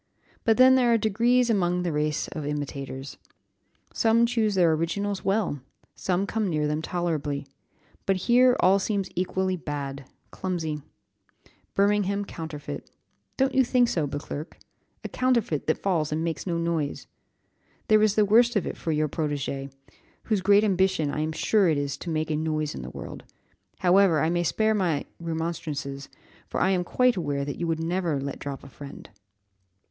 But 0.45 0.57
then 0.57 0.73
there 0.73 0.91
are 0.91 0.97
degrees 0.97 1.51
among 1.51 1.83
the 1.83 1.91
race 1.91 2.27
of 2.29 2.43
imitators. 2.43 3.17
Some 3.93 4.25
choose 4.25 4.55
their 4.55 4.71
originals 4.71 5.23
well, 5.23 5.59
some 5.93 6.25
come 6.25 6.49
near 6.49 6.65
them 6.65 6.81
tolerably; 6.81 7.45
but 8.07 8.15
here, 8.25 8.57
all 8.61 8.79
seems 8.79 9.11
equally 9.15 9.55
bad, 9.57 10.05
clumsy, 10.31 10.81
Birmingham 11.75 12.25
counterfeit; 12.25 12.89
don't 13.37 13.53
you 13.53 13.63
think 13.63 13.89
so, 13.89 14.07
Beauclerc? 14.07 14.57
a 15.03 15.07
counterfeit 15.07 15.67
that 15.67 15.77
falls 15.77 16.11
and 16.11 16.23
makes 16.23 16.47
no 16.47 16.57
noise. 16.57 17.05
There 17.87 18.01
is 18.01 18.15
the 18.15 18.25
worst 18.25 18.55
of 18.55 18.65
it 18.65 18.77
for 18.77 18.91
your 18.91 19.07
protégé, 19.07 19.71
whose 20.23 20.41
great 20.41 20.63
ambition 20.63 21.11
I 21.11 21.19
am 21.19 21.31
sure 21.31 21.69
it 21.69 21.77
is 21.77 21.95
to 21.97 22.09
make 22.09 22.31
a 22.31 22.35
noise 22.35 22.73
in 22.73 22.81
the 22.81 22.89
world. 22.89 23.21
However, 23.81 24.19
I 24.19 24.31
may 24.31 24.41
spare 24.41 24.73
my 24.73 25.05
remonstrances, 25.19 26.09
for 26.47 26.59
I 26.59 26.71
am 26.71 26.83
quite 26.83 27.17
aware 27.17 27.45
that 27.45 27.59
you 27.59 27.67
would 27.67 27.79
never 27.83 28.19
let 28.19 28.39
drop 28.39 28.63
a 28.63 28.67
friend." 28.67 29.07